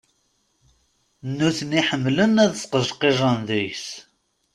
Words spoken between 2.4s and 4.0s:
ad sqejqijen deg-s.